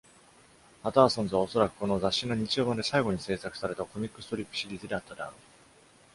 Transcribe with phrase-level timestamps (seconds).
[0.81, 5.33] パターソンズはおそらく、この雑誌の日曜版で最後に制作されたコミックストリップシリーズであったであろう。